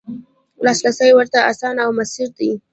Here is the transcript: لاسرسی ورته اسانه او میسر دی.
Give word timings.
لاسرسی 0.63 1.09
ورته 1.15 1.39
اسانه 1.51 1.81
او 1.85 1.91
میسر 1.97 2.27
دی. 2.37 2.51